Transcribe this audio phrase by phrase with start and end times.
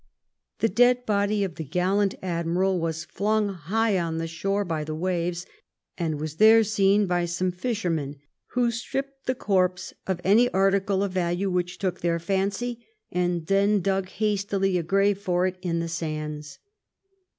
[0.61, 4.95] The dead body of the gallant admiral was flung high on the shore by the
[4.95, 5.45] waves,
[5.95, 8.15] and was there seen by some fishermen^
[8.53, 13.79] who stripped the corpse of any article of value which took their fancy and then
[13.81, 16.57] dug hastily a grave for it in the sands.